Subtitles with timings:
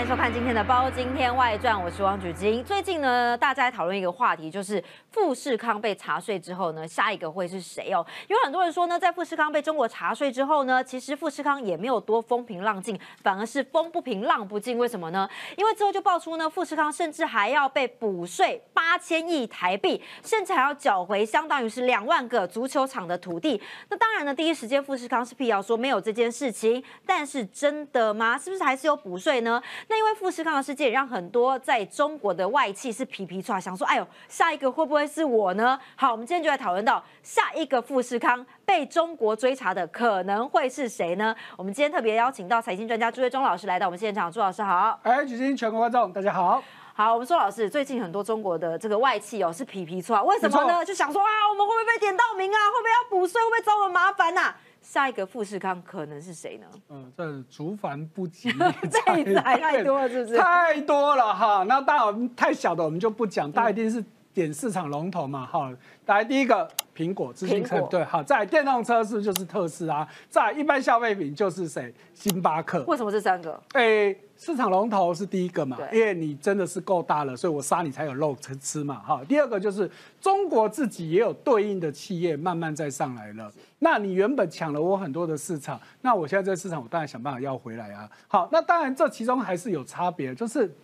[0.00, 2.64] 欢迎收看今天的《包今天外传》，我是王举金。
[2.64, 8.04] 最近呢，大家在讨论一个话题，就是富士康被查税之后呢，下一个会是谁哦？
[8.28, 14.78] 有很多人说呢，在富士康被中国查税之后呢，其实富士康也没有多风平浪静，反而是风不平浪不静。
[14.78, 15.28] 为什么呢？
[15.58, 23.60] 因为之后就爆出呢，富士康甚至还要被补税八千亿台币，甚至还要缴回相当于是两万个足球场的土地。
[23.90, 28.38] 那当然呢，第一时间富士康是辟谣说没有这件事情，但是真的吗？
[28.38, 29.62] 是不是还是有补税呢？
[29.90, 35.76] 那因为富士康的事件，让很多在中国的外企是皮皮抓，想说，哎呦，下一个会不会是我呢？
[35.96, 41.34] 好，我们今天就来讨论到下一个富士康被中国追查的可能会是谁呢？
[41.56, 44.96] 我们今天特别邀请到财经专家朱月忠老师来到我们现场，朱老师好。
[45.02, 46.62] 哎，举行全国观众大家好。
[46.94, 50.84] 好，我们说老师，最近很多中国的这个外企哦是皮皮唰，为什么呢？
[50.84, 52.58] 就想说啊，我们会不会被点到名啊？
[52.70, 53.42] 会不会要补税？
[53.42, 54.54] 会不会找我们麻烦呐？
[54.80, 56.66] 下一个富士康可能是谁呢？
[56.88, 58.50] 嗯，这竹繁不及，
[58.90, 60.36] 这子还太多了，是不是？
[60.38, 61.64] 太多了哈。
[61.64, 65.46] 那当然，太小的我们就不讲，大家一定是点市场龙头嘛。
[65.46, 65.72] 好，
[66.06, 71.92] 来第一个苹果，苹果对，好，在电动车是不是就是特斯拉，在一般消费品就是谁？
[72.14, 72.84] 星巴克。
[72.86, 73.62] 为什么这三个？
[73.72, 74.14] 哎。
[74.42, 79.22] 市场龙头是第一个嘛，因为你真的是够大了，所以我杀你才有肉吃吃嘛，哈。
[79.28, 88.10] 第二个就是中国自己也有对应的企业慢慢在上来了，那你原本抢了我很多的市场，那我现在在市场我当然想办法要回来啊。
[88.28, 90.74] 好，那当然这其中还是有差别，就是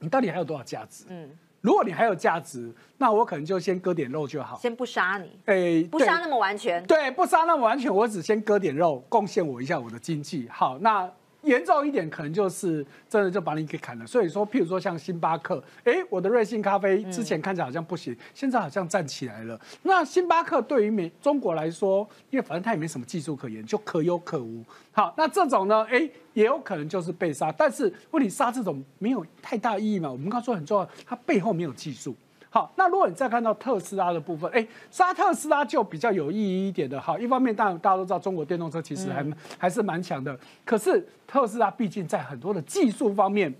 [0.00, 1.04] 你到底还有多少价值？
[1.06, 10.48] 嗯，如果你还有价值，那我可能就先割点肉就好，先不杀你，哎，不杀那么完全，对，不杀那么完全，我只先割点肉，贡献我一下我的经济。
[10.50, 11.10] 好，那。
[11.48, 14.06] 严重一点，可能就是真的就把你给砍了。
[14.06, 19.58] 所以说，譬如说像星巴克，哎，我的瑞幸咖啡之前看起来好像不行，现在好像站起来了。
[19.82, 24.62] 那星巴克对于美中国来说，因为反正它也没什么技术可言，就可有可无。
[24.92, 27.50] 好，那这种呢，哎，也有可能就是被杀。
[27.50, 30.10] 但是问题杀这种没有太大意义嘛？
[30.10, 32.14] 我们刚说很重要，它背后没有技术。
[32.50, 36.98] 好，那如果你再看到特斯拉的部分，哎，杀特斯拉就比较有意义一点的。
[36.98, 39.26] 好，一方面当然大家都知道中国电动车其实还
[39.58, 43.54] 还是蛮强的，可是特斯拉毕竟在很多的技术方面，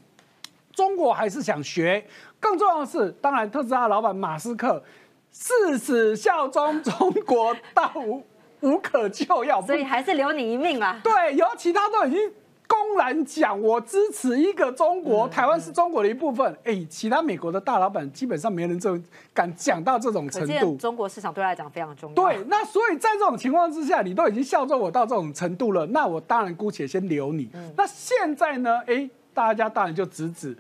[0.72, 2.02] 中国还是想学。
[2.40, 4.82] 更重要的是，当然特斯拉老板马斯克
[5.30, 8.24] 誓死效忠中国到无
[8.60, 10.98] 无可救药，所以还是留你一命啊。
[11.04, 12.32] 对，尤其他都已经。
[12.68, 16.56] 公然讲我支持一个中国，台湾是中国的一部分。
[16.64, 19.00] 哎，其他美国的大老板基本上没人这
[19.32, 20.76] 敢讲到这种程度。
[20.76, 22.14] 中国市场对他来讲非常重要。
[22.14, 27.50] 对，那所以在这种情况之下，你都已经效忠我到这种程度了，那我当然姑且先留你。
[27.74, 28.78] 那现在呢？
[28.86, 30.56] 哎，大家当然就直指。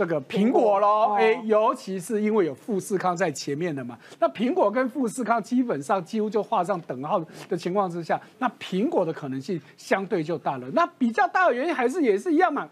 [0.00, 10.66] 这个苹果喽，哎，尤其是因为有富士康在前面的嘛，那苹果跟富士康基本上几乎就画上等号的情况之下，那苹果的可能性相对就大了。
[10.72, 12.66] 那比较大的原因还是也是一样嘛。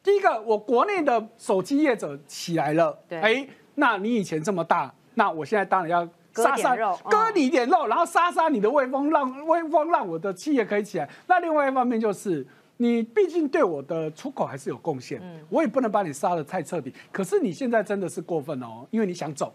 [0.00, 3.44] 第一个，我国内的手机业者起来了，哎，
[3.74, 6.08] 那你以前这么大，那我现在当然要
[6.40, 11.10] 杀杀割你一点肉，然后杀杀你的威风，让威风让我的企业可以起来。
[11.26, 12.46] 那另外一方面就是。
[12.80, 16.94] 你毕竟对我的出口还是有贡献，我也不能把你杀的太彻底。
[17.12, 19.52] 可是你现在真的是过分哦，因为你想走，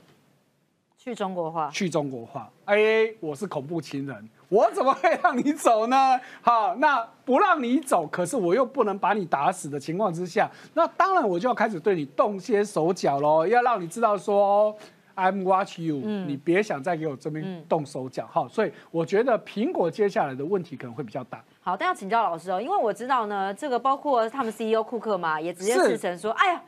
[0.98, 2.52] 去中国化，去中国化。
[2.66, 2.76] 哎，
[3.22, 6.20] 我是恐怖情人，我怎么会让你走呢？
[6.44, 14.76] 好，那不让你走，可是我又不能把你打死的情况之下，那当然我就要开始对你动些手脚喽，要让你知道说。
[15.16, 21.44] I'm watch you，你别想再给我这边动手脚哈，所以我觉得苹果接下来的问题可能会比较大。
[21.62, 26.62] 好，但要请教老师哦，因为我知道呢，这个包括他们 CEO 库克嘛，也直接自成说，哎呀。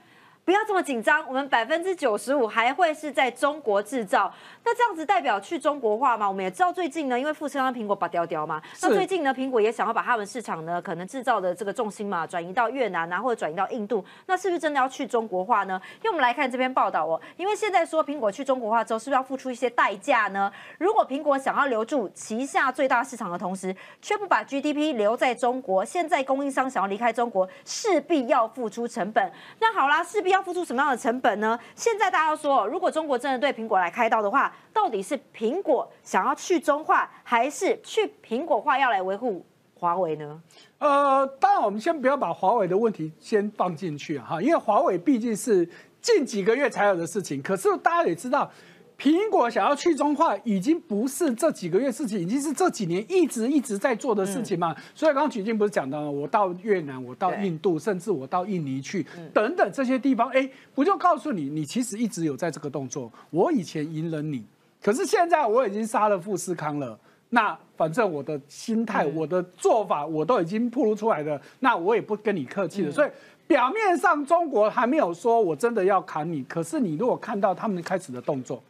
[0.46, 4.32] 不要这么紧张，我们百分之九十五还会是在中国制造。
[4.64, 6.28] 那这样子代表去中国化吗？
[6.28, 14.06] 我们也知道最近呢，因为富士康苹果把雕雕嘛，那最近呢，苹果也想要把他们市场呢，可能制造的这个重心嘛，转移到越南啊，或者转移到印度。
[14.28, 15.82] 那是不是真的要去中国化呢？
[15.96, 20.52] 因为我们来看这篇报道哦，因为现在说苹果去中国化之后，是不是要付出一些代价呢？
[20.78, 29.32] 如果苹果想要留住旗下最大市场的同时，却不把 GDP 留在中国，现在供应商想要离开中国，势必要付出成本。
[29.60, 30.35] 那好啦，势必。
[30.36, 31.58] 要付出什么样的成本呢？
[31.76, 39.46] 现在大家说，如果中国真的对苹果来开刀的话，到底是苹果想要去中化，还是去苹果化要来维护
[39.80, 40.42] 华为呢？
[40.80, 45.68] 呃，当然，我们先不要把华为的问题先放进去哈，因为华为毕竟是
[46.02, 47.42] 近几个月才有的事情。
[47.42, 48.52] 可是大家也知道。
[48.98, 54.76] 苹果想要去中化，已经不是这几个月事情，已经是这几年一直一直在做的事情嘛。
[54.94, 63.12] 所以刚刚曲靖不是讲到了，我到越南，我到印度，甚至我到印尼去，等等这些地方，哎，不就告诉你，你其实一直有在这个动作。
[63.32, 64.46] 我以前赢了你，
[64.82, 66.98] 可是现在我已经杀了富士康了。
[67.32, 72.92] 那反正我的心态、我的做法，我都已经暴露出来了，那我也不跟你客气了。
[72.92, 73.10] 所以
[73.46, 78.64] 表面上中国还没有说我真的要砍你，可是你如果看到他们开始的动作，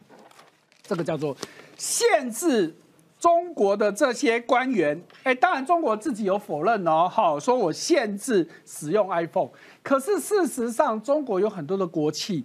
[0.86, 1.36] 这个叫做
[1.76, 2.74] 限制
[3.18, 5.00] 中国的这些官员。
[5.24, 9.50] 哎，当然中国自己有否认哦，好，说我限制使用 iPhone，
[9.82, 12.44] 可是事实上中国有很多的国企。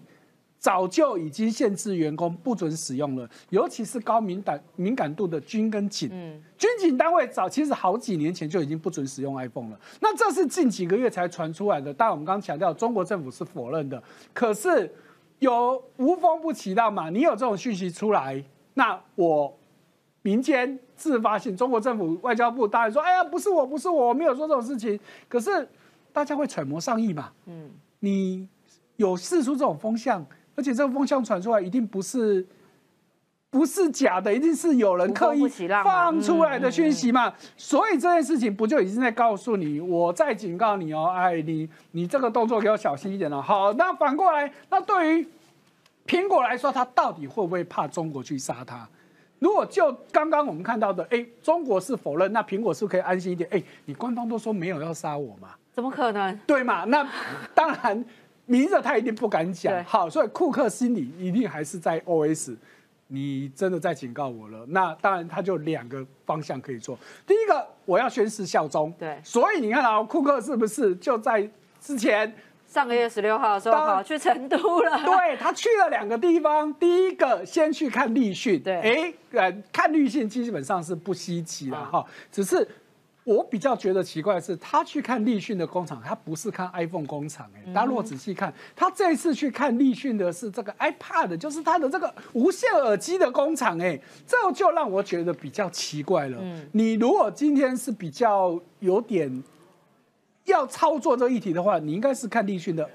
[0.62, 9.80] 早就已经限制员工不准使用了，尤其是高敏感敏感度的军跟警，嗯军警单位早其实好几年前就已经不准使用 iPhone 了。
[10.00, 14.00] 那这是近几个月才传出来的，但我们刚刚强调中国政府是否认的。
[14.36, 14.94] 可是
[15.42, 17.10] 有无风不起浪嘛？
[17.10, 18.44] 你有这种讯息出来，
[18.76, 19.58] 那我
[20.22, 25.00] 民间自发性，中国政府外交部当然说，哎呀，不是我，不是我，我没有说这种事情。
[25.28, 25.68] 可是
[26.14, 27.32] 大家会揣摩上意嘛？
[27.48, 27.72] 嗯，
[28.02, 28.48] 你
[28.98, 30.24] 有试出这种风向？
[30.56, 32.46] 而且这个风向传出来，一定不是
[33.52, 35.46] 不是假的，一定是有人刻意
[35.84, 37.32] 放出来的讯息嘛。
[37.58, 43.42] 所以这件事情不就已经在告诉你，我再警告你哦，哎，你你这个动作给我小心一点了。
[43.42, 45.28] 好，那反过来，那对于
[46.08, 48.88] 苹果来说，它到底会不会怕中国去杀它？
[49.40, 53.50] 如果就刚刚我们看到的，哎，中国是否认，那苹果是可以安心一点？
[53.52, 55.50] 哎，你官方都说没有要杀我嘛？
[55.74, 56.34] 怎么可能？
[56.48, 56.86] 对嘛？
[56.86, 57.06] 那
[57.54, 58.06] 当然。
[58.48, 62.58] 明着他一定不敢讲，好，所以库克心里一定还是在 O S，
[63.12, 64.66] 你真的在警告我了。
[64.70, 66.98] 那当然他就两个方向可以做。
[67.28, 68.94] 第一个，我要宣誓效忠。
[68.98, 71.48] 对，所以你看啊，库克是不是就在
[71.82, 72.34] 之前
[72.66, 74.98] 上个月十六号的时候跑去成都了？
[75.04, 78.62] 对他去了两个地方，第一个先去看立讯。
[78.64, 82.68] 对，哎，呃，看立讯基本上是不稀奇了哈，只是。
[83.24, 87.62] 我比较觉得奇怪的是，他去看立讯的工厂，他不是看 iPhone 工厂哎。
[87.72, 96.38] 大家如果仔细看，他这次去看立讯的是这个 iPad，就是他的这个无线耳机的工厂哎，这就让我觉得比较奇怪了。
[96.72, 99.44] 你如果今天是比较有点
[100.46, 102.90] 要操作这个议题的话，你应该是看立讯的。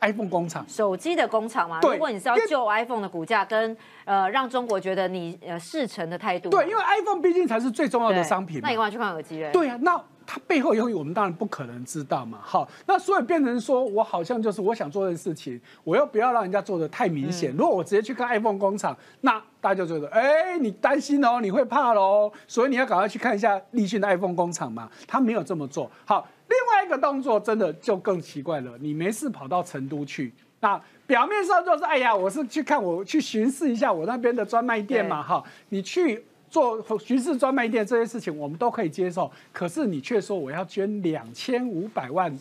[0.00, 1.80] iPhone 工厂，手机的工厂嘛。
[1.82, 6.50] 如果你是要救 iPhone 的股价，跟呃让中国觉得你呃事成的态度。
[6.50, 8.60] 对，因为 iPhone 毕竟才是最重要的商品。
[8.62, 9.50] 那你干嘛去看耳机嘞？
[9.52, 12.38] 对啊，那它背后有我们当然不可能知道嘛。
[12.42, 17.54] 好，那所以变成说我好像就是我想做的事情，我又不要让人家做的太明显。
[17.56, 24.88] 如果我直接去看 iPhone 工厂，那大家就觉得，哎，你担心哦，你会怕喽，所以你要赶快去看一下立讯的 iPhone 工厂嘛。
[25.06, 26.26] 他没有这么做好。
[26.48, 42.36] 另外一个动作真的就更奇怪了，你没事跑到成都去，那表面上就是哎呀，我是去看我去巡视一下我那边的专卖店嘛，哈，你去做巡视专卖店这些事情我们都可以接受，可是你却说我要捐两千五百万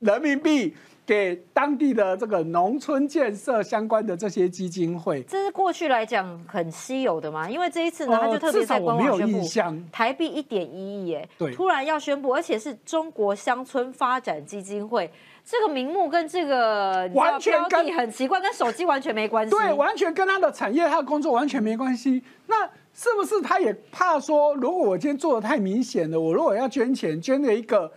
[0.00, 0.74] 人民币。
[1.08, 7.48] 给当地的这个农村建设相关的这些基金会，这是过去来讲很稀有的嘛？
[7.48, 15.10] 因为这一次呢，他就特别在官网宣布，台币一点一亿，哎，对，突然要宣布，而且是中国乡村发展基金会，
[15.42, 22.22] 这个名目跟这个完全跟很奇怪，跟手机完全没关系，对，完全跟他的产业、他的工作完全没关系。
[22.48, 27.90] 那是不是他也怕说，如果我今天做的太明显了，我如果要捐钱，捐了一个？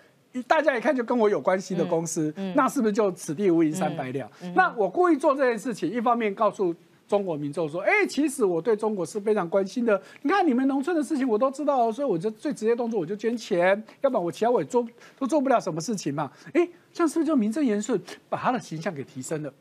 [0.47, 4.29] 大家一看就跟我有关系的公司，那是不是就此地无银三百两？
[4.55, 6.73] 那我故意做这件事情，一方面告诉
[7.07, 10.01] 中国民众说，哎，其实我对中国是非常关心的。
[10.21, 14.87] 你看你们农村的事情我都知道，所以我就最直接动作我就捐钱，要不然我其他我也做
[15.19, 16.31] 都做不了什么事情嘛。
[16.53, 19.53] 哎，这样是不是就名正言顺把他的形象给提升了？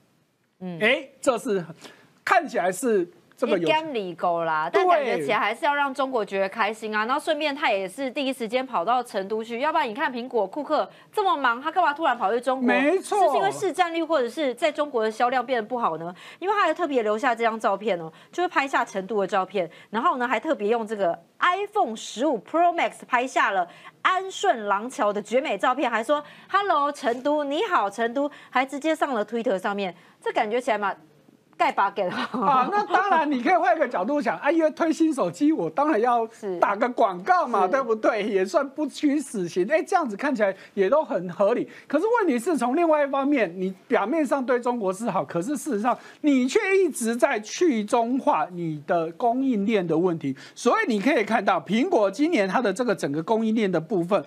[0.60, 1.64] 嗯，哎，这是
[2.24, 3.08] 看起来是。
[3.46, 7.04] 一干离沟啦，但感觉起来还是要让中国觉得开心啊。
[7.04, 12.66] 然后顺便他也是第一时间跑到成都去，要不然你看苹果库克这么忙，他干嘛突然跑去中国？
[12.66, 16.14] 没错，是因为市占率或者是在中国的销量变得不好呢？
[16.38, 23.68] 因为他还特别留下这张照片哦，就是拍下成都的照片，然后呢还特别用这个 iPhone 十五 Pro Max 拍下了
[24.02, 30.94] 安顺廊桥的绝美照片，还说 Hello 成都，你好成都，还直接上了 Twitter 上面，这感觉起来嘛。
[31.60, 36.26] 盖把给了啊，那当然，你可以换一个角度想，哎，因为推新手机，我当然要
[36.58, 38.22] 打个广告嘛，对不对？
[38.22, 41.68] 也算不屈死刑，哎，这样子看起来也都很合理。
[41.86, 50.34] 可是问题是从另外一方面，你表面上对中国是好，可是事实上你却一直在去中化你的供应链的问题。
[50.54, 54.24] 所以你可以看到，苹果今年它的这个整个供应链的部分。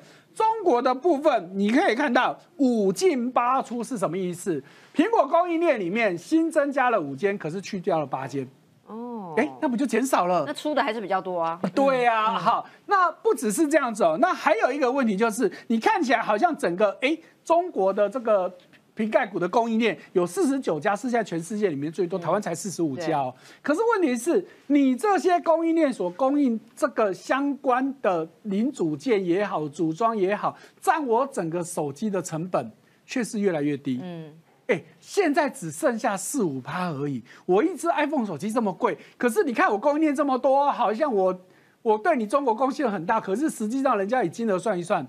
[0.64, 4.64] 中国的部分，你可以看到五进八出是什么意思？
[4.96, 8.48] 苹果供应链里面新增加了五间，可是去掉了八间。
[8.88, 10.46] 哦，哎，那不就减少了？
[10.48, 11.60] 那出的还是比较多啊。
[11.76, 18.50] 对呀，好，那不只是这样子哦，那还有一个问题就是，你看起来好像整个哎中国的这个。
[18.96, 23.34] 瓶盖股的供应链有四十九家，是现在全世界里面最多，台湾才四十五家哦。
[23.62, 32.72] 可是问题是，你这些供应链所供应这个相关的零组件也好，组装也好，占我整个手机的成本
[33.06, 34.00] 却是越来越低。
[34.02, 34.32] 嗯，
[34.68, 37.24] 哎，现在只剩下四五趴而已。
[37.46, 41.38] 我一只 iPhone 手机这么贵，可是你看我供应链这么多，好像我
[41.82, 45.06] 我对你中国贡献很大，可是实际上人家以金额算一算，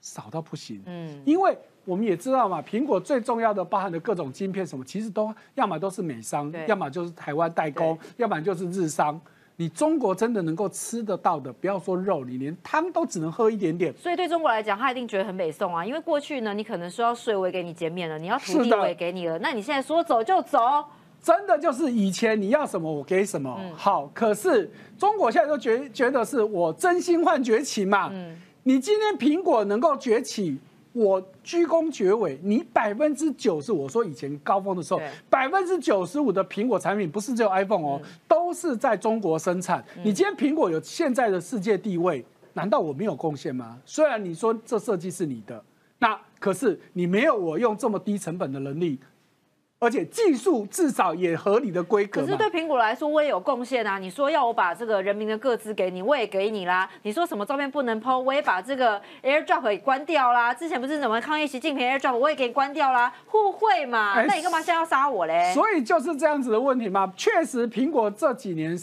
[0.00, 0.82] 少到不行。
[0.86, 9.20] 嗯，因为我们也知道嘛，苹果最重要的包含的各种晶片什么，其实都要么都是美商，要么就是台湾代工，要不然就是日商。
[9.56, 13.92] 你中国真的能够吃得到的，不要说肉，你连汤都只能喝一点点。
[13.94, 20.58] 所以对中国来讲，他一定觉得很美送啊，因为过去呢，你可能说要税，我也给你减免了，你要土地我也给你了，那你现在说走就走，
[21.20, 23.58] 真的就是以前你要什么我给什么。
[23.76, 28.08] 好，可是中国现在都觉觉得是我真心换崛起嘛。
[28.12, 30.58] 嗯，你今天苹果能够崛起。
[30.92, 39.84] 我鞠躬绝尾，你百分之九十，我说以前高峰的时候，百分之九十五的苹果产品不是只有 iPhone 哦，都是在中国生产。
[40.02, 43.78] 你今天苹果有现在的世界地位，难道我没有贡献吗？
[43.84, 45.62] 虽然你说这设计是你的，
[45.98, 48.98] 那可是你没有我用这么低成本的能力。
[49.80, 52.20] 而且技术至少也合理的规格。
[52.20, 53.98] 可是对苹果来说，我也有贡献啊！
[53.98, 56.86] 你说要我把这个人民的个资给你，我也给你啦。
[57.02, 60.52] 你说什么照片不能 PO，我也把这个 AirDrop 给关掉啦。
[60.52, 63.10] 之前不是怎么抗议习近平 AirDrop，我也给你关掉啦。
[63.26, 65.52] 互惠嘛，那你干嘛现在要杀我嘞？
[65.54, 67.10] 所以就是这样子的问题嘛。
[67.16, 68.78] 确实，苹果这几年。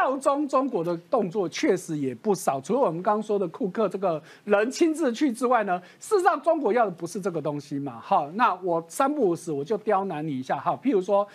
[0.00, 8.00] 效忠中国的动作确实也不少，除了我们刚刚说的库克这个人亲自去之外呢，事实上中国要的不是这个东西嘛。
[8.00, 10.58] 好，那我三不五时我就刁难你一下。
[10.58, 11.28] 哈，譬如说，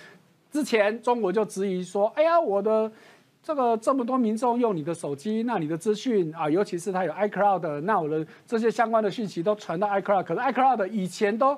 [0.51, 2.91] 之前中国就质疑说，哎呀，我的
[3.43, 11.55] 这个这么多民众用你的手机，那你的资讯啊，尤其是它有 iCloud，那我的这些相关的讯息都传到 iCloud，可是 iCloud 以前都。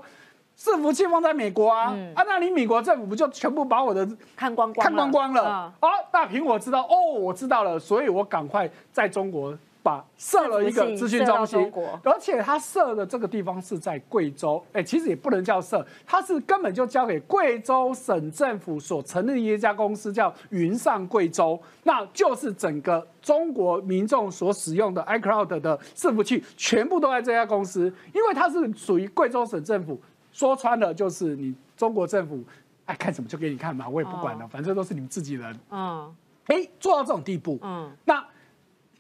[0.60, 4.04] 伺服器放在美国啊，啊，那你美国政府不就全部把我的
[4.36, 5.72] 看光光看光光了？
[5.80, 11.72] 哦，那苹果知道哦，我知道了，所以我赶快在中国把设了一个资讯中心，
[12.04, 30.02] 而且他设的这个地方是在贵州，哎，其实也不能叫设，他是根本就交给贵州省政府所成立的一家公司，叫云上贵州，那就是整个中国民众所使用的 iCloud 的伺服器全部都在这家公司，因为它是属于贵州省政府。
[30.38, 32.44] 说穿了就是你中国政府
[32.86, 35.60] 爱看什么就给你看嘛，我也不管了，反正都是你们自己人。
[35.72, 36.16] 嗯，
[36.46, 38.24] 哎，做到这种地步，嗯，那，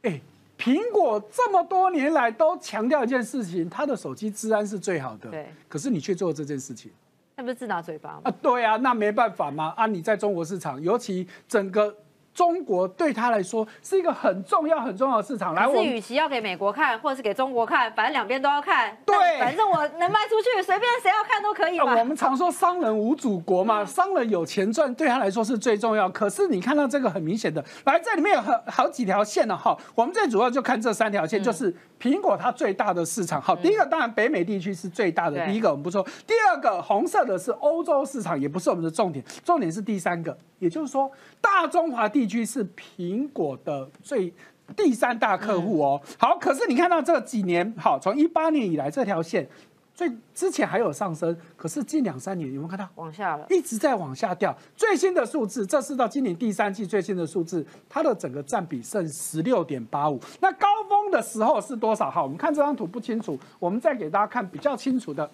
[0.01, 0.20] 哎，
[0.58, 6.91] 苹果这么多年来都强调一件事情，它的手机治安是最好的，对，可是你却做这件事情，
[7.36, 8.22] 那不是自打嘴巴吗？
[8.24, 11.96] 啊，对啊，那没办法嘛，啊，你在中国市场，尤其整个。
[12.38, 15.56] 中国对他来说是一个很重要、很重要的市场。
[15.56, 18.96] 来，是与其要给美国看，或者是给中国看，反正两边都要看。
[19.03, 26.08] 对，反正我能卖出去，随便谁要看都可以我们常说商人无祖国嘛，商人有钱赚，对他来说是最重要。
[26.10, 29.75] 可是你看到这个很明显的，来这里面有很好几条线了哈。
[29.96, 33.41] 我们最主要就看这三条线，就是苹果它最大的市场。
[33.41, 36.06] 好，第一个当然北美地区是最大的，第一个我们不说。
[36.27, 40.38] 第二个红色的是欧洲市场，也不是我们的重点，重点是第三个。
[40.60, 44.34] 也就是说，大中华地区是苹果的最
[44.75, 46.01] 第三大客户哦。
[46.17, 49.48] 好，可是你看到这几年，好，从一八年以来这条线，
[49.96, 53.46] 最之前还有上升，可是近两三年有没有看到往下了？
[53.50, 54.55] 一直在往下掉。
[54.75, 60.19] 最新的数字，这是到今年第三季最新的数字，它的整个占比剩十六点八五。
[60.41, 62.12] 那高峰的时候是多少？
[62.12, 65.29] 好，我们看这张图不清楚，我们再给大家看比较清楚的，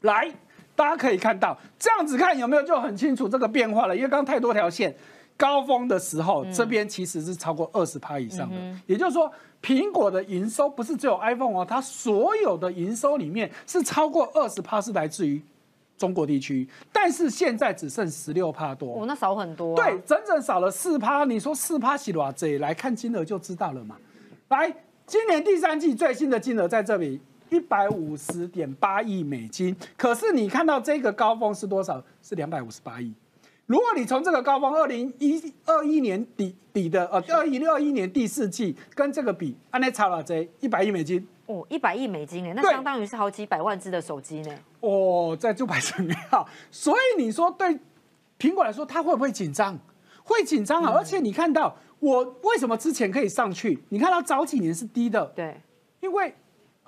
[0.00, 0.32] 来。
[0.74, 3.96] 大家可以看到，这样子看有没有就很清楚这个变化了。
[3.96, 4.94] 因为刚刚太多条线，
[5.36, 9.30] 高峰的时候这边其实是超过二十趴以上的，也就是说，
[9.62, 15.40] 苹果的营收不是只有 iPhone 哦，它所有的营收里面是超过二十趴是来自于
[15.98, 21.24] 中国地区，但是现在只剩十六趴多，哦，那少很多，对，整整少了四趴。
[21.24, 22.32] 你说四趴是多少？
[22.32, 23.96] 这来看金额就知道了嘛。
[24.48, 24.74] 来，
[25.06, 27.20] 今年第三季最新的金额在这里。
[27.48, 32.02] 一百五十点八亿美金，可是你看到这个高峰是多少？
[32.20, 33.14] 是两百五十八亿。
[33.66, 44.54] 如果你从这个高峰二零一二一年底底的呃二零二一年第四季跟这个比，安内差了这一百亿美金哦，一百亿美金哎，那相当于是好几百万只的手机呢。
[44.80, 47.78] 哦，在就百成好， 所以你说对
[48.38, 49.78] 苹果来说，它会不会紧张？
[50.22, 50.92] 会紧张啊！
[50.96, 53.82] 而且你看到我为什么之前可以上去？
[53.88, 55.60] 你看到早几年是低的，对，
[56.00, 56.34] 因为。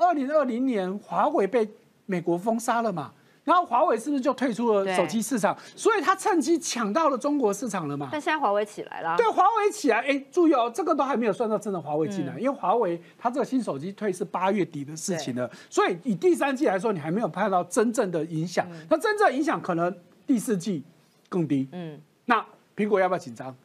[0.00, 1.68] 二零二零年，华为被
[2.06, 3.12] 美国封杀了嘛？
[3.48, 5.56] 然后华为是不是就退出了手机市场？
[5.74, 8.10] 所以它趁机抢到了中国市场了嘛？
[8.12, 9.16] 但现在华为起来了。
[9.16, 18.66] 对，华为起来，哎，注意哦，这个都还没有算到真的华为进来，因为华为它这个新手机退是八月底的事情了，所以以第三季来说，你还没有看到真正的影响。
[18.90, 19.92] 那真正影响可能
[20.26, 20.84] 第四季
[21.30, 21.66] 更低。
[21.72, 22.44] 嗯，那
[22.76, 23.56] 苹果要不要紧张？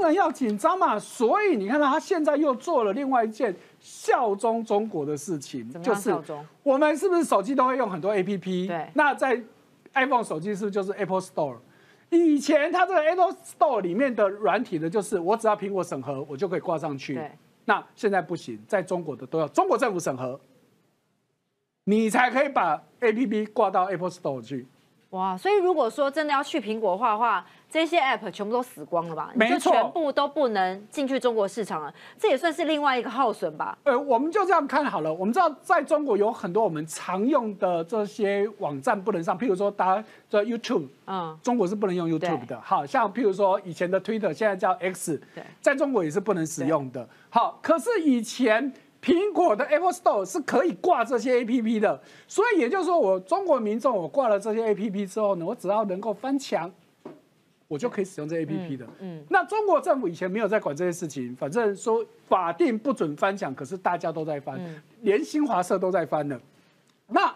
[0.00, 0.98] 当当然要紧张嘛。
[0.98, 6.14] 所以你看到他现在又做了另外一件效忠中国的事情，就是
[6.62, 8.66] 我们是不是手机都会用很多 A P P？
[8.68, 8.88] 对。
[8.94, 9.40] 那在
[9.94, 11.56] iPhone 手机是不是就是 Apple Store？
[12.10, 17.14] 以前它这个 Apple Store 里面的软体呢，就是我只要苹果审核，我就可以挂上去。
[17.14, 17.32] 对。
[17.64, 20.38] 那现在不行，在中国的都要中国政府审核，
[21.82, 24.68] 你才可以把 A P P 挂到 Apple Store 去。
[25.16, 29.32] 哇，所以如果说真的要去苹果化的话，这些 App 全部都死光了吧？
[29.34, 33.76] 没错，全部都不能进去中国市场了，这也算是另外一个耗损吧？
[33.84, 35.12] 呃，我们就这样看好了。
[35.12, 42.60] 我们知道在中国有很多我们常用的这些网站不能上，譬如说大家这 YouTube，嗯，中国是不能用 YouTube 的。
[42.60, 45.20] 好像譬如说以前的 Twitter，现在叫 X，
[45.60, 47.08] 在中国也是不能使用的。
[47.30, 48.72] 好，可是以前。
[49.06, 56.68] 苹果的 Apple Store 是可以挂这些 A P P 的，所以也就是说，我中国民众我挂了这些 A P P 之后呢，我只要能够翻墙，
[57.68, 58.84] 我就可以使用这 A P P 的。
[58.98, 64.60] 嗯，那中国政府以前没有在管这些事情，反正说法定不准翻墙，可是大家都在翻，
[65.02, 66.40] 连新华社都在翻了。
[67.06, 67.32] 那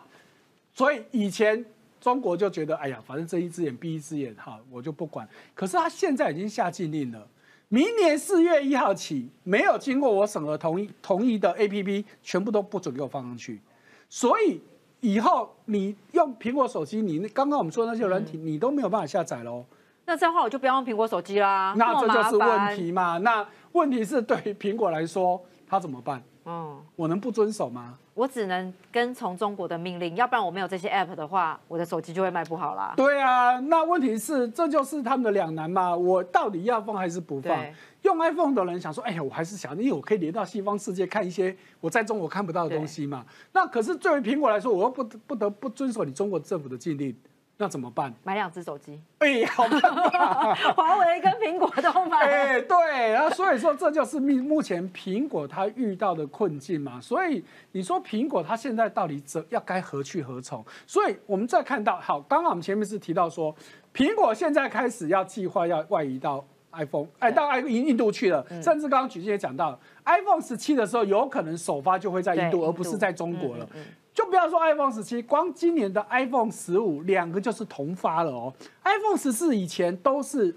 [0.74, 1.64] 所以以前
[2.00, 5.28] 中国就觉得，哎呀，反正睁一只眼闭一只眼，哈，我就不管。
[5.54, 7.24] 可是他现在已经下禁令了。
[7.72, 13.60] 明年四月一号起，没有经过我审核同意同意的 A P P，全部都不准给我放上去。
[14.08, 14.60] 所以
[14.98, 19.64] 以后你用苹果手机，你刚刚我们说那些软体，你都没有办法下载喽。
[20.04, 21.72] 那这样的话，我就不要用苹果手机啦。
[21.78, 23.18] 那这就是问题嘛？
[23.18, 26.20] 那问题是对于苹果来说，它怎么办？
[26.50, 27.96] 哦，我能不遵守吗？
[28.14, 32.92] 我只能跟从中国的命令，要不然我没有这些 app 的话，我的手机就会卖不好啦。
[32.96, 35.94] 对啊，那问题是这就是他们的两难嘛？
[35.94, 37.56] 我到底要放还是不放？
[38.02, 43.24] 用 iPhone 的人想说，哎呀，我还是想，因为我可以连到西方世界看一些我在中国看不到的东西嘛。
[43.52, 47.14] 那可是作为苹果来说，我又不不得不遵守你中国政府的禁令。
[47.60, 48.10] 那怎么办？
[48.24, 48.98] 买两只手机。
[49.18, 50.54] 哎，好办法。
[50.72, 52.20] 华为跟苹果都买。
[52.20, 53.12] 哎，对。
[53.12, 56.98] 然后所以说，这就是目目前苹果它遇到的困境嘛。
[56.98, 60.64] 所以你说苹果它现在到底怎要该何去何从？
[60.86, 63.54] 所以我们再看到，好，刚刚我们前面是提到说，
[63.94, 66.42] 苹果现在开始要计划要外移到
[66.72, 68.42] iPhone，哎，到 i 印印度去了。
[68.62, 73.68] 甚至刚刚举例也讲到，iPhone 十七的时候，有可能首发就会在印度，而不是在中国了。
[74.12, 78.52] 就不要说 iPhone 十七，光今年的 iPhone 十五两个就是同发了哦。
[78.84, 80.54] iPhone 十四以前都是，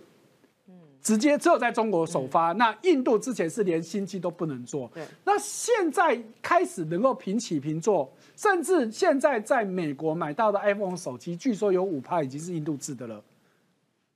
[1.01, 4.89] 直接只有在中国首发，那印度之前是连新机都不能做。
[4.93, 13.23] 对，那现在开始能够平起平坐，甚至现在在美国买到的 iPhone 手机，据说有五趴已经是印度制的了。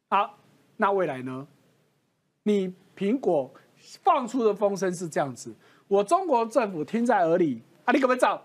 [0.10, 0.38] 好，
[0.78, 1.46] 那未来呢？
[2.44, 3.52] 你苹果
[4.04, 5.54] 放出的风声是这样子，
[5.88, 8.42] 我中国政府听在耳里啊，你可不可以找？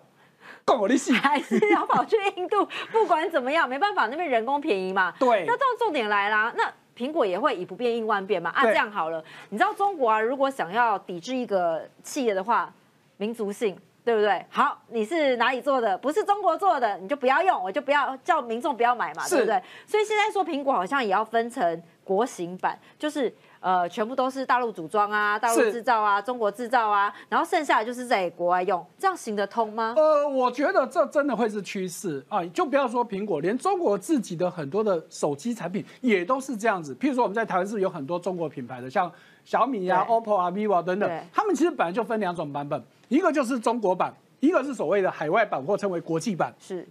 [0.64, 2.66] 够我的戏， 还是要跑去印度？
[2.92, 5.12] 不管怎么样，没办法，那边人工便宜嘛。
[5.18, 5.44] 对。
[5.46, 8.50] 那到重点来啦，那苹果也会以不变应万变嘛。
[8.50, 12.72] 啊，这样好了，你知道中国啊，如果想要抵制一个企业的话，
[13.16, 14.44] 民族性，对不对？
[14.50, 15.96] 好，你是哪里做的？
[15.98, 19.60] 不是中国做的，你就不要用，我就不要叫民众不要买嘛，对不对？
[19.86, 23.34] 所以现在说苹果好像也要分成国行版，就是。
[23.62, 29.94] 呃，全部都是大陆组装啊，大陆制造啊，中国制造啊，然后剩下的就是在国外用，这样行得通吗？
[29.96, 32.44] 呃，我觉得这真的会是趋势啊！
[32.46, 36.92] 就不要说苹果，连中国自己的很多的手机产品也都是这样子。
[36.96, 39.10] 譬如说我们在台湾是有很多中国品牌的，像
[39.44, 46.52] 小米啊、OPPO 啊、vivo 等等，他们其实本来就分两种版本，一个就是中国版，一个是所谓的海外版或称为国际版。
[46.58, 46.84] 是。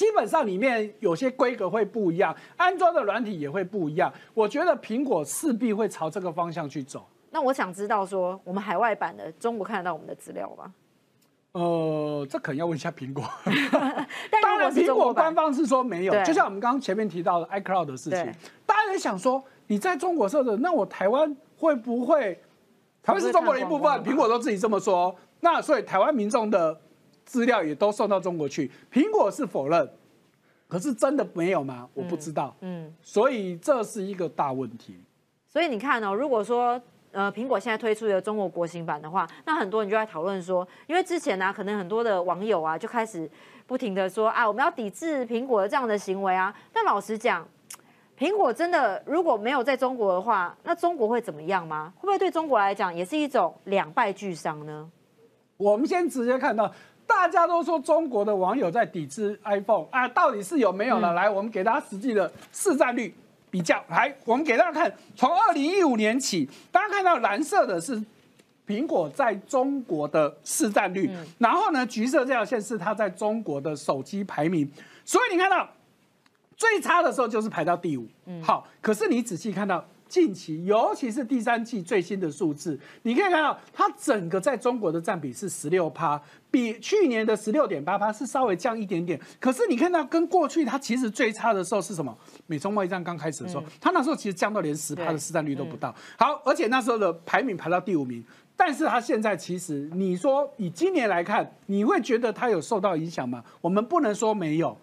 [0.00, 4.10] 基本上里面有些规格会不一样，安装的软体也会不一样。
[4.32, 7.06] 我觉得苹果势必会朝这个方向去走。
[7.30, 10.72] 那我想知道说，我们海外版的中国看得到我们的资料吗？
[11.52, 13.22] 呃，这可能要问一下苹果。
[14.42, 16.24] 当然，苹果官方是说没有。
[16.24, 18.24] 就像我们刚刚前面提到的 iCloud 的事情，
[18.64, 22.40] 大家也想说，你在中国设的，那我台湾会不会？
[23.02, 25.14] 台湾是中国的一部分，苹果都自己这么说。
[25.40, 26.80] 那所以台湾民众的。
[27.30, 29.88] 资料也都送到中国去，苹果是否认，
[30.66, 31.88] 可是真的没有吗？
[31.94, 32.52] 我不知道。
[32.60, 34.98] 嗯，所以这是一个大问题。
[35.46, 36.80] 所以你看哦，如果说
[37.12, 43.30] 呃苹果现在推出的中国国行版的话，那很多人就在讨论说，因为之前呢，可能很多的网友啊就开始
[43.64, 46.52] 不停的说啊，我们要抵制苹果的这样的行为啊。
[46.72, 47.46] 但老实讲，
[48.18, 51.92] 苹果真的如果没有在中国的话，那中国会怎么样吗？
[51.94, 54.90] 会不会对中国来讲也是一种两败俱伤呢？
[55.56, 56.72] 我们先直接看到。
[57.10, 61.12] 大家都说中国的网友在抵制 iPhone 啊，到底是有没有呢？
[61.12, 63.12] 来，我们给大家实际的市占率
[63.50, 63.84] 比较。
[63.88, 68.00] 来，我们给大家看，从二零一五年起，大家看到蓝色的是
[68.66, 74.70] 苹果在中国的市占率，然后呢，橘色这条线是它在中国的手机排名。
[75.04, 75.68] 所以你看到
[76.56, 78.06] 最差的时候就是排到第五。
[78.40, 86.20] 好，可是你仔细看到近期，尤其是第三季最新的数字，你可以看到它整个在中国的占比是十六趴，
[86.50, 89.18] 比去年的十六点八趴是稍微降一点点。
[89.38, 92.14] 可是你看到跟过去它其实最差的时候是什么？
[92.48, 95.94] 美中贸易战刚开始的时候，它那时候其实降到连十趴的市占率都不到。
[96.18, 98.24] 好，而且那时候的排名排到第五名。
[98.56, 103.42] 但是它现在其实，你说以今年来看，你会觉得它有受到影响吗？
[103.60, 104.76] 我们不能说没有，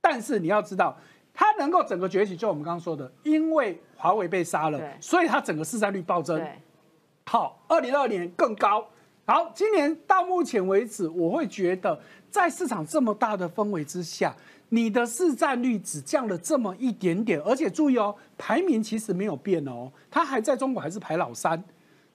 [0.00, 0.98] 但是你要知道。
[1.32, 6.44] 它能够整个崛起，就我们刚刚说的，因为华为被杀了，所以它整个市占率暴增。
[7.26, 8.86] 好，二零二二年更高。
[9.24, 14.34] 好，今年到目前为止，我会觉得在市场这么大的氛围之下，
[14.70, 21.62] 你的市占率只降了这么一点点，而且注意哦，排名其实没有变哦，它还在中国还是排老三。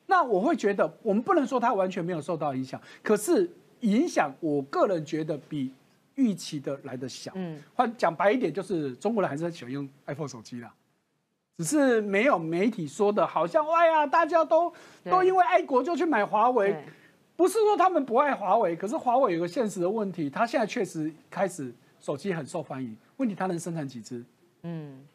[0.08, 3.50] 那我会觉得，我们不能说它完全没有受到影响，可是
[3.80, 5.72] 影响，我个人觉得比。
[6.16, 10.74] 预期的来的小，嗯，换讲白一点，就是中国人还是很喜欢用 iPhone 手机啦，
[11.58, 14.74] 只是没有媒体说的，好像哎呀，大家都
[15.04, 16.76] 都因为爱国就去买华为，
[17.36, 24.24] 不是说他们不爱华为，可是华为有个现实的问题，它现在确实开始手机很受欢迎，问题它能生产几只？
[24.64, 25.06] 嗯，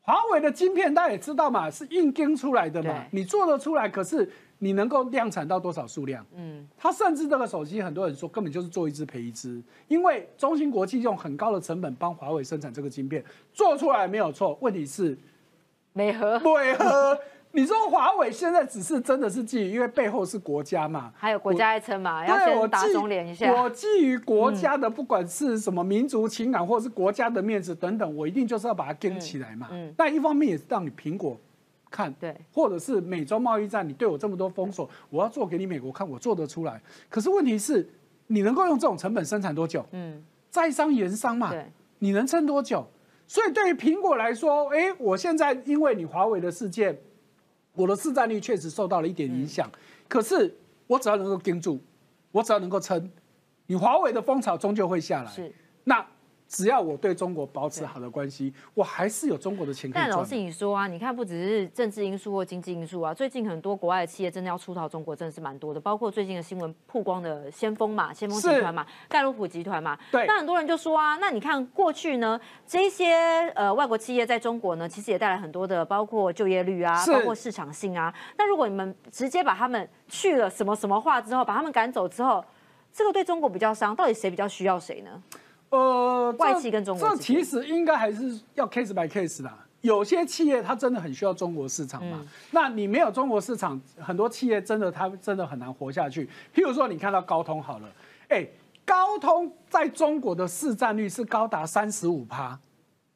[0.00, 4.30] 华为的晶片大家也知道嘛，是硬跟出来的嘛，你做得出来，可是。
[4.64, 6.24] 你能够量产到多少数量？
[6.36, 14.56] 嗯，他甚至这个手机，很多人说根本就是做一只赔一只，因为中芯国际用很高的成本帮华为生产这个晶片，做出来没有错。
[14.60, 15.18] 问题是，
[15.92, 17.18] 美合，美合。
[17.54, 23.52] 你说华为现在只是真的是基于，因为背后是国家嘛，还有国家爱称嘛，要先打中联一下。
[23.60, 29.66] 我基于国家的，不管是什么民族情感，或者是国家的面子等等，我一定就是要把它跟起来嘛。
[29.72, 31.36] 嗯，但一方面也是让你苹果。
[31.92, 36.80] 看，对，或者是美洲贸易战，你对我这么多封锁，我要做给你美国看，我做得出来。
[37.10, 37.86] 可是问题是，
[38.28, 39.86] 你能够用这种成本生产多久？
[39.92, 42.84] 嗯，在商言商嘛，对，你能撑多久？
[43.28, 46.98] 所以对于苹果来说，哎，我现在因为你华为的事件，
[47.74, 49.70] 我的市占率确实受到了一点影响。
[50.08, 50.52] 可是
[50.86, 51.78] 我只要能够盯住，
[52.32, 53.10] 我只要能够撑，
[53.66, 55.30] 你华为的风潮终究会下来。
[55.30, 55.52] 是，
[55.84, 56.04] 那。
[56.52, 65.80] 只要我对中国保持好的关系，我还是有中国的钱可以但老师你说啊，你看不只是政治因素或经济因素啊，最近很多国外的企业真的要出逃中国，真的是蛮多的。
[65.80, 69.98] 包括最近的新闻曝光的先锋嘛，先锋集团嘛，盖洛普集团嘛。
[70.10, 70.26] 对。
[70.26, 73.14] 那很多人就说啊，那你看过去呢，这些
[73.54, 78.12] 呃外国企业在中国呢，其实也带来很多的，包括就业率啊，包括市场性啊。
[78.36, 82.44] 那如果你们直接把他们去了什么什么化之后，把他们赶走之后，
[82.92, 85.22] 这个对中国比较伤，到底谁比较需要谁呢？
[85.72, 89.58] 呃，外企跟中国，这其实应该还是要 case by case 啦。
[89.80, 92.24] 有些企业它真的很需要中国市场嘛？
[92.50, 96.28] 那你没有中国市场，很多企业真的它真的很难活下去。
[96.54, 97.88] 譬如说，你看到高通好了，
[98.28, 98.46] 哎，
[98.84, 102.60] 高通在中国的市占率是高达三十五趴，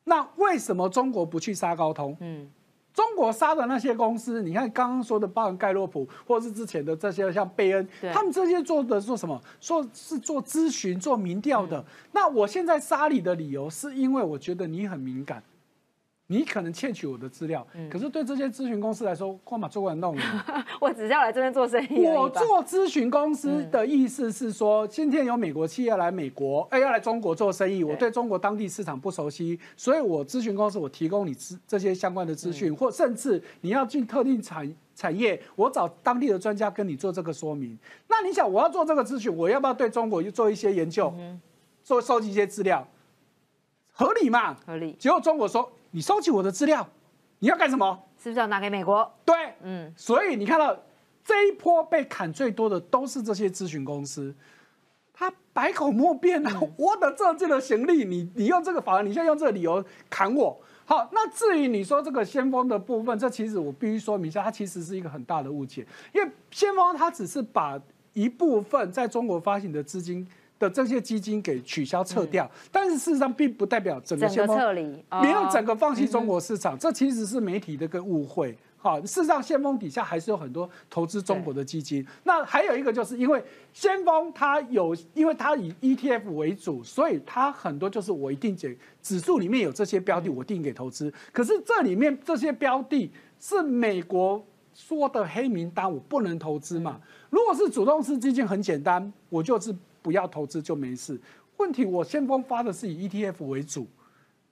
[0.04, 2.16] 那为什么中国不去杀高通？
[2.20, 2.50] 嗯。
[2.96, 9.38] 中国杀的那些公司，你看刚刚说的，包含盖洛普，或者是之前的这些像贝恩，他们这些做的做什么？
[9.60, 11.84] 说是做咨询、做民调的。
[12.12, 15.42] 那我现在杀你的理由，是因为我觉得你很敏感。
[16.28, 20.22] 你可能窃取我的资料，可是对这些咨询公司来说，光把做完弄了。
[20.80, 22.04] 我只是要来这边做生意。
[22.04, 37.78] 我做咨询公司的意思是说，今天有美国企业来美国，哎，要来中国做生意，我对中国当地市场不熟悉，所以我咨询公司我提供你资这些相关的资讯，或甚至你要进特定产产业，我找当地的专家跟你做这个说明。
[38.08, 41.14] 那你想，我要做这个咨询，我要不要对中国做一些研究，
[41.84, 42.84] 做收集一些资料，
[43.92, 44.56] 合理嘛？
[44.66, 44.96] 合理。
[44.98, 45.70] 结果中国说。
[45.96, 46.86] 你收集我的资料，
[47.38, 47.98] 你要干什么？
[48.22, 49.10] 是不是要拿给美国？
[49.24, 50.78] 对，嗯，所以你看到
[51.24, 54.34] 这一波被砍最多的都是这些咨询公司，
[55.14, 56.60] 他百口莫辩啊！
[56.76, 60.60] 我的这这的行李，你你用这个法，你现在用这个理由砍我。
[60.84, 67.80] 好，那至于你说这个先锋的部分，这其实我必须说明一下，它其实是一个很大的误解，因为先锋它只是把
[68.12, 70.28] 一部分在中国发行的资金。
[70.58, 74.56] 的这些基金给取消撤掉，但是事实上并不代表整个先锋
[75.22, 78.56] 没有整个放弃中国市场，这其实是媒体的一个误会。
[78.78, 82.06] 好，事实上先锋底下还是有很多投资中国的基金。
[82.22, 83.42] 那还有一个就是因为
[83.72, 91.12] 先锋它有，因为它以 ETF 为主，所以它很多就是我一定给指数里面有这些标的，我定给投资。
[91.32, 97.00] 可是这里面这些标的是美国说的黑名单，我不能投资嘛？
[97.28, 99.74] 如果是主动式基金，很简单，我就是。
[100.06, 101.20] 不要投资就没事。
[101.56, 103.88] 问题我先锋发的是以 ETF 为主，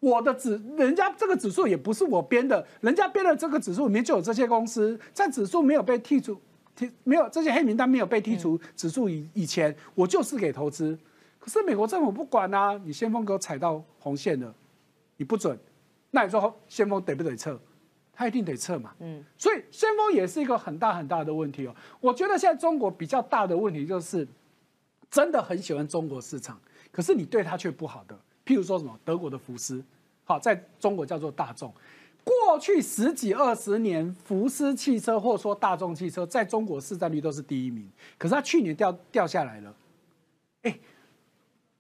[0.01, 6.37] 我的指人家这个指数也不是我编的，人家编的这个指数里面就有这些公司，在指数没有被剔除、
[6.77, 10.99] 剔没有这些黑名单没有被剔除指数以以前，我就是给投资。
[11.39, 14.53] 可是美国政府不管啊，你先锋给我踩到红线了，
[15.19, 15.57] 你不准，
[16.11, 17.57] 那你说先锋得不得撤？
[18.17, 18.95] 他一定得撤嘛。
[19.01, 21.75] 嗯，所以先锋也是一个很大很大的问题哦。
[22.01, 24.27] 我觉得现在中国比较大的问题就是，
[25.15, 28.19] 真的很喜欢中国市场，可是你对它却不好的。
[28.45, 29.81] 譬如说什么德国的福斯，
[30.25, 31.73] 好，在中国叫做大众。
[32.25, 39.73] 过去十几二十年，福斯汽车或说大众汽车在中国市占率都是第一名，可是它去年掉掉下来了。
[40.63, 40.77] 哎，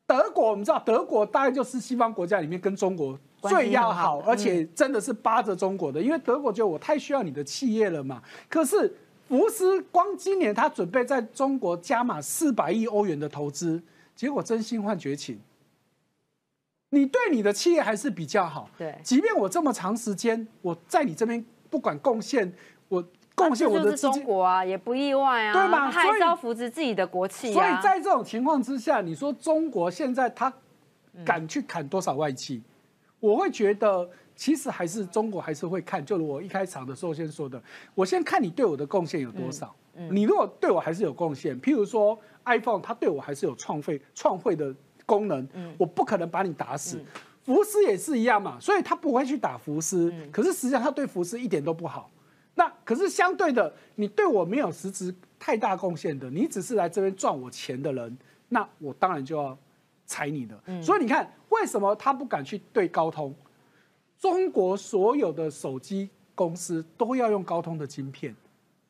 [0.07, 8.23] 德国我们知道，德国大概就是西方国家里面跟中国最要好，而且真的是扒着中国的，因为德国觉得我太需要你的企业了嘛。
[8.49, 8.95] 可是
[9.29, 13.83] 福斯光今年他准备在中国加码四百亿欧元的投资，
[14.15, 15.41] 结果真心换绝情。
[16.91, 18.97] 你对你的企业还是比较好，对。
[19.03, 22.53] 即便我这么长时间我在你这边不管贡献，
[22.89, 25.91] 我贡献我的中国啊，也不意外啊，对吗？
[25.91, 27.53] 还是要扶持自己的国企。
[27.53, 30.53] 所以在这种情况之下，你说中国现在他
[31.25, 32.63] 敢去砍多少外企？
[33.19, 37.63] 我会觉得其实还是中国还是会看，就如我一开场的时候先说的，
[37.95, 39.75] 我先看你对我的贡献有多少。
[40.11, 44.75] 你如果对我还是有贡献，譬如说 iPhone，它对我还是有创费创汇的。
[45.07, 46.99] 功能，我不可能把你打死。
[47.43, 50.11] 福斯也是一样嘛，所以他不会去打福斯。
[50.33, 52.11] 可是实际上他对福斯一点都不好。
[52.55, 58.17] 那可是相对的，你对我没有实质太大贡献的，你只是来这边赚我钱的人，
[58.49, 59.55] 那我当然就要
[60.07, 60.59] 踩你的。
[60.81, 63.35] 所以你看，为什么他不敢去对高通？
[64.25, 68.35] 中国所有的手机公司都要用高通的晶片，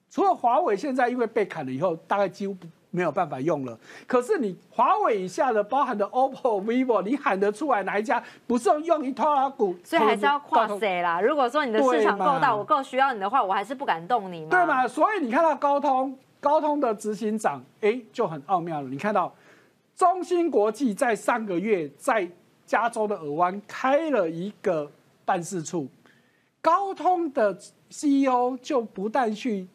[0.09, 2.68] 除了华为现在因为被砍了以后，大概几乎不。
[2.94, 3.77] 没有办法用了。
[4.07, 9.75] 可是你华为以下的，包含的 OPPO、vivo，你喊得出来哪一家不是用一套啊股？
[9.83, 11.20] 所以还是要跨谁啦？
[11.20, 14.51] 如果说你的市场够大，我够需要你的话，我还是不敢动你嘛。
[14.51, 14.87] 对嘛？
[14.87, 18.88] 所以你看到高通，高通的执行长哎就很奥妙了。
[18.88, 19.35] 你看到
[19.97, 22.31] 中芯国际在上个月在
[22.64, 24.88] 加州的尔湾开了一个
[25.25, 25.89] 办事处，
[26.61, 27.59] 高通的
[27.89, 29.67] CEO 就不但去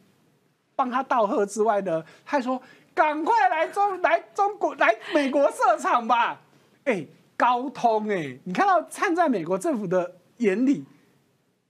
[0.75, 2.61] 帮他道贺之外呢，还说。
[2.91, 6.41] 赶快来中来中国来美国设厂吧！
[6.83, 7.05] 哎，
[7.37, 10.83] 高通哎，你看到站在美国政府的眼里，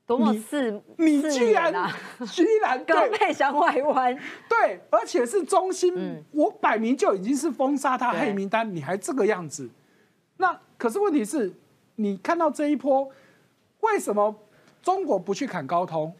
[0.07, 1.71] 多么是你居然
[2.31, 4.17] 居然高配向外弯，
[4.49, 9.69] 对，而且是中心，我摆明就已经是封杀他黑名单，你还这个样子？
[10.37, 11.53] 那可是问题是，
[11.97, 13.07] 你看到这一波，
[13.81, 14.35] 为什么
[14.81, 16.13] 中国不去砍高通？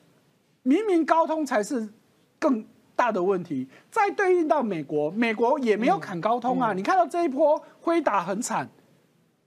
[0.64, 1.90] 明明高通才是
[2.38, 2.66] 更。
[3.00, 6.74] 大的问题，再对应到美国，美国也没有砍高通啊。
[6.74, 8.70] 你看到这一波辉达很惨，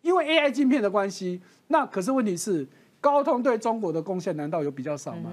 [0.01, 1.43] 因为 AI 晶片的关系。
[1.67, 2.67] 那可是问题是，
[2.99, 5.31] 高通对中国的贡献难道有比较少吗？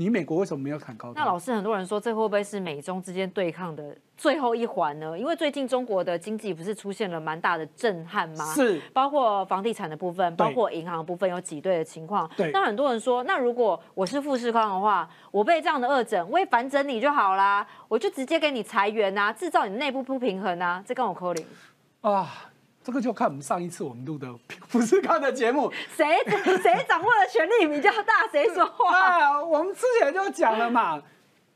[0.00, 1.14] 你美国为什么没有砍高通？
[1.14, 5.18] 那老师，很多人说这会不会是美中之间对抗的最后一环呢？
[5.18, 8.46] 因为最近中国的经济不是出现了蛮大的震撼吗？
[8.54, 12.26] 是，包括房地产的部分，包括银行部分有挤兑的情况。
[12.34, 12.50] 对。
[12.50, 21.44] 那很多人说，那如果我是富士康的话，我被这样的恶整，我也反整你就好啦，我就直接给你裁员啊，制造你内部不平衡啊，这跟我扣零
[22.00, 22.26] 啊。
[22.82, 24.26] 这个就看我们上一次我们录的
[24.66, 26.16] 富士康的节目，谁
[26.62, 28.98] 谁掌握的权力比较大，谁说话？
[28.98, 31.00] 啊，我们之前就讲了嘛，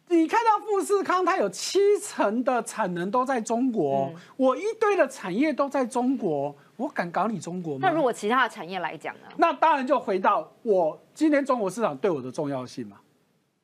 [0.09, 7.89] 你看到富士康，它有七成的产能都在中国，我一堆的产业都在中国，我敢搞你中国吗？
[7.89, 9.23] 那如果其他的产业来讲呢？
[9.39, 12.99] 那当然就回到我今天中国市场对我的重要性嘛。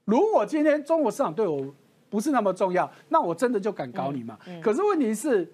[0.07, 1.63] 如果今天中国市场对我
[2.09, 4.39] 不是那么重要，那我真的就敢搞你嘛？
[4.63, 5.53] 可是问题是，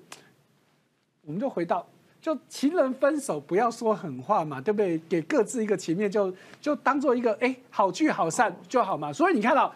[1.22, 1.84] 我们就回到。
[2.26, 4.98] 就情人分手不要说狠话嘛，对不对？
[5.08, 9.12] 给各自一个情面，就就当做一个哎好聚好散就好嘛。
[9.12, 9.72] 所以你看到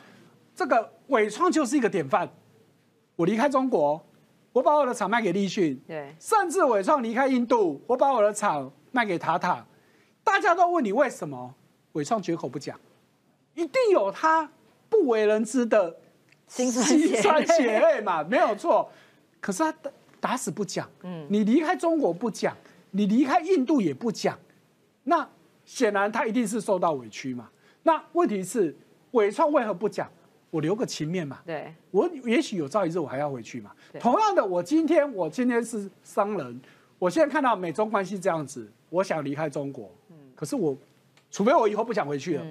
[0.52, 2.28] 这个伟创就是一个典范。
[3.14, 4.04] 我离开中国，
[4.52, 9.64] 我把我的厂卖给立讯，对，甚至伟创离开印度，我把我的厂卖给塔塔。
[10.24, 11.54] 大家都问你为什么，
[11.92, 12.76] 伟创绝口不讲，
[13.54, 14.50] 一定有他
[14.88, 15.96] 不为人知的
[16.48, 18.90] 心酸血泪嘛，没有错。
[19.40, 19.92] 可是他的。
[20.20, 22.54] 打死不讲，嗯，你离开中国不讲，
[22.90, 24.38] 你离开印度也不讲，
[25.04, 25.26] 那
[25.64, 27.48] 显然他一定是受到委屈嘛。
[27.83, 28.76] 那问题是
[29.12, 30.09] 伟创为何不讲？
[30.50, 31.38] 我留个情面嘛。
[31.46, 33.70] 对，我也许有朝一日我还要回去嘛。
[33.98, 36.61] 同样的，我今天我今天是商人，
[36.98, 40.76] 我现在看到美中关系这样子，我想离开中国，嗯，可是我
[41.30, 42.44] 除非我以后不想回去了。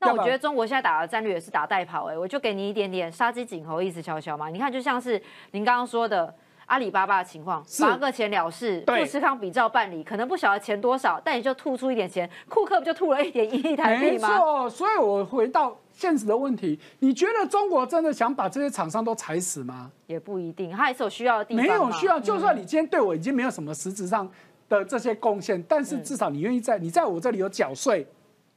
[0.00, 4.50] 那我觉得中国现在打的战略也是打代跑，哎，我就给你一点点杀鸡儆猴，意思悄悄嘛。
[4.50, 6.34] 你看，就像是您刚刚说的。
[6.66, 14.28] 阿里巴巴的情况，罚个钱了事，富士康比照办理，可能不晓得钱多少，但也就吐出一点钱，库克不就吐了一点一亿台币吗？
[14.28, 19.90] 没错，所以我回到现实的问题，你觉得中国真的想把这些厂商都踩死吗？
[20.06, 21.64] 也不一定，他还是有需要的地方。
[21.64, 24.28] 没有需要，就算你今天对我已经没有什么实质上
[24.68, 28.06] 的这些贡献，但是至少你愿意在你在我这里有缴税，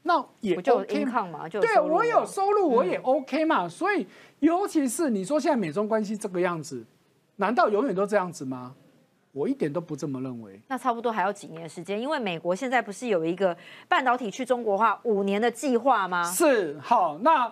[0.04, 3.67] 那也 OK 嘛，就对我有收入，我也 OK 嘛。
[3.67, 4.08] 所以，
[4.39, 6.86] 尤其是你说现在美中关系这个样子，
[7.38, 8.76] 难道永远都这样子吗？
[9.32, 10.60] 我一点都不这么认为。
[10.67, 13.56] 那差不多还要几年时间，因为美国现在不是有一个
[13.88, 16.23] 半导体去中国化五年的计划吗？
[16.23, 17.45] 是好，那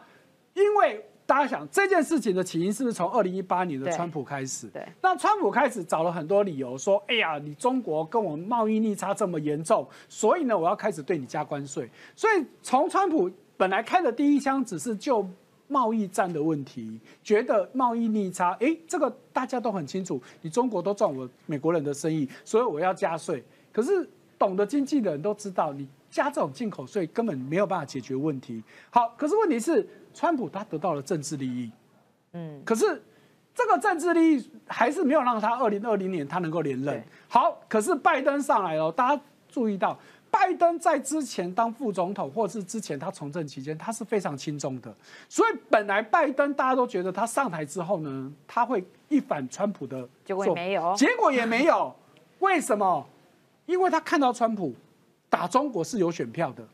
[0.55, 4.67] 因为大家想这件事情的起因是不是从二零一八年的川普开始？
[4.69, 11.87] 对，那川普开始找了很多理由说，哎呀，你中国跟我们贸易逆差这么严重，所以呢，我要开始对你加关税。
[12.15, 15.27] 所以从川普本来开的第一枪只是就
[15.67, 23.43] 贸易战的问题，觉得贸易逆差，哎，这个大家都很清楚，你中国都赚我美国人的生意，所以我要加税。
[23.71, 28.63] 可是懂得经济的人都知道，你加这种进口税根本没有办法解决问题。
[28.89, 31.71] 好，可是问题是，川普他得到了政治利益，
[32.33, 33.03] 嗯，可是
[33.53, 37.03] 这个政治利益还是没有让他二零二零年他能够连任。
[37.27, 39.97] 好，可是拜登上来了，大家注意到，
[40.37, 44.93] 拜登在之前当副总统，或是之前他从政期间，他是非常轻松的。
[45.29, 51.95] 所以本来拜登大家都觉得他上台之后呢，他会一反川普的结果也没有结果也没有。
[52.39, 53.07] 为什么？
[53.65, 54.75] 因为他看到川普
[55.29, 56.67] 打中国是有选票的。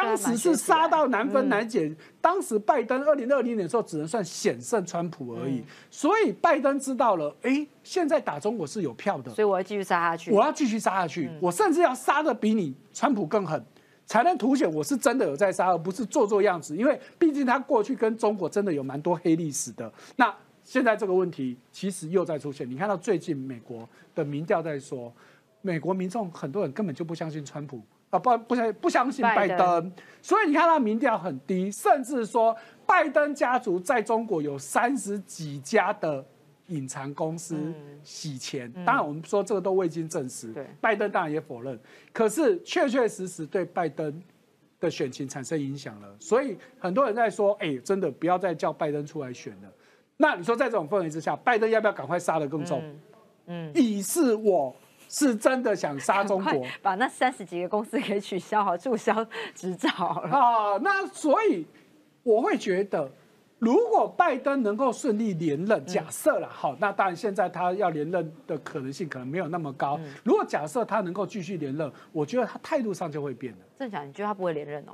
[0.00, 1.94] 当时是杀到难分难解。
[2.20, 10.30] 当时拜登二零二零年的时候只能算险胜川普而已，所以拜登知道了，哎，现在打中国是有票的，所以我要继续杀下去。
[10.30, 13.62] 我要继续杀下去，我甚至要杀的比你川普更狠，
[14.06, 16.76] 才能凸显我是真的有在杀，而不是做做样子。
[16.76, 19.90] 因为毕竟他过去跟中国真的有蛮多黑历史的。
[20.16, 25.12] 那现在这个问题其实又在出现，你看到最近美国的民调在说，
[25.62, 27.80] 美国民众很多人根本就不相信川普。
[28.10, 36.24] 啊，不不相不相信拜拜登登，所以你看他民调很低，甚至说拜登家族在中国有三十几家的
[36.66, 38.70] 隐藏公司洗钱。
[38.84, 41.78] 当然，我们说这个都未经证实，对拜登当然也否认，
[42.12, 44.22] 可是确确实实对拜登
[44.80, 46.08] 的选情产生影响了。
[46.18, 49.68] 所以很多人在说，哎、真的不要再叫拜登出来选了。
[50.16, 52.82] 那你说在这种氛围之下，拜登要不要赶快杀得更重？
[53.46, 54.74] 嗯，以示我
[55.12, 56.64] 是真的想杀中国。
[56.80, 59.90] 把那三十几个公司给取消好，注销执照。
[59.90, 61.66] 啊，那所以
[62.22, 63.10] 我会觉得，
[63.58, 69.98] 如果拜登能够顺利连任，假设了好，那当然现在他要连任的可能性可能没有那么高。
[70.22, 73.58] 如果假设他能够继续连任，我觉得他态度上就会变了。
[73.76, 74.92] 郑讲，你觉得他不会连任哦？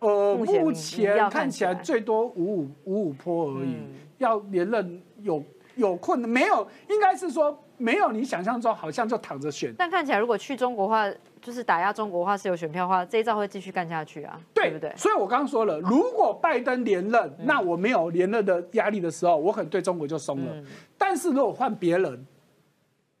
[0.00, 5.42] 呃，目目前看起来最多五五五五坡而已，嗯要连任有
[5.76, 9.74] 有困难，没有，应该是说没有你想象中好像就躺着选。
[9.76, 11.10] 但看起来如果去中国化，
[11.40, 14.92] 就是打压中国化是有选票的话，这一招会继续干下去啊，对不对？
[14.96, 20.52] 所以我刚刚说了，如果拜登连任，那我没有连任的压力的时候，我可能对中国就松了。
[20.54, 20.64] 嗯
[20.98, 22.26] 但是如果换别人，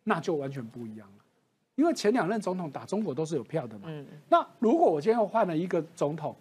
[0.04, 1.24] 那就完全不一样了，
[1.74, 3.84] 因为前两任总统打中国都是有票的嘛。
[3.86, 6.34] 嗯，那如果我今天又换了一个总统，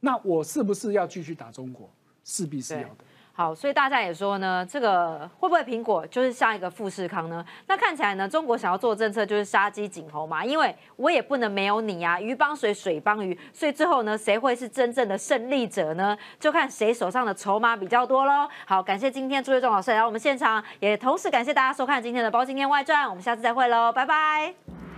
[0.00, 1.88] 那我是不是要继续打中国？
[2.26, 3.04] 势必是要的。
[3.36, 7.44] 好，所以大家也说呢，这个会不会苹果就是下一个富士康呢？
[7.66, 16.16] 那看起来呢，中国想要做的政策就是杀鸡儆猴嘛，因为我也不能没有你啊，鱼帮水，水帮鱼，所以最后呢，谁会是真正的胜利者呢？
[16.38, 18.48] 就看谁手上的筹码比较多喽。
[18.66, 24.93] 好，感谢今天朱月忠老师来到我们现场，也同时感谢大家收看今天的《包青天外传》，我们下次再会喽，拜拜。